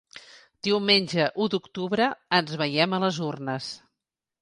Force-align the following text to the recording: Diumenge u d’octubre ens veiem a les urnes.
Diumenge 0.67 1.27
u 1.45 1.47
d’octubre 1.55 2.09
ens 2.41 2.59
veiem 2.65 2.99
a 3.01 3.05
les 3.07 3.25
urnes. 3.33 3.73